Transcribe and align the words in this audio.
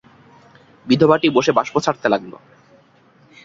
বিধবাটি 0.87 1.27
বসে 1.29 1.51
বাষ্প 1.57 1.75
ছাড়তে 1.79 2.07
লাগল। 2.09 2.33